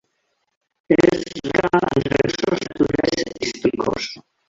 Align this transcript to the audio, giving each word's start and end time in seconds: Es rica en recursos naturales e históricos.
Es 0.89 1.23
rica 1.43 1.69
en 1.95 2.01
recursos 2.03 2.59
naturales 2.69 3.23
e 3.39 3.45
históricos. 3.45 4.19